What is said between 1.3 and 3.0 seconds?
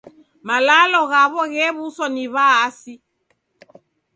ghew'uswa ni W'aasi.